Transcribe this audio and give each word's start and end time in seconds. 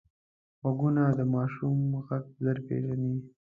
غوږونه 0.61 1.03
د 1.19 1.21
ماشوم 1.33 1.77
غږ 2.05 2.23
ژر 2.43 2.57
پېژني 2.67 3.13